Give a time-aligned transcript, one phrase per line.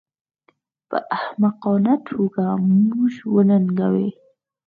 [0.89, 4.09] په احمقانه توګه موږ وننګوي